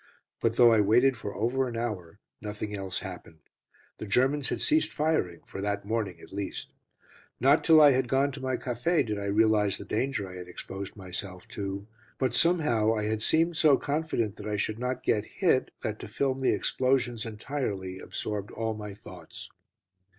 [0.41, 3.37] But though I waited for over an hour, nothing else happened.
[3.99, 6.73] The Germans had ceased firing for that morning at least.
[7.39, 10.47] Not till I had gone to my café did I realise the danger I had
[10.47, 11.85] exposed myself to,
[12.17, 16.07] but somehow I had seemed so confident that I should not get hit, that to
[16.07, 19.51] film the explosions entirely absorbed all my thoughts.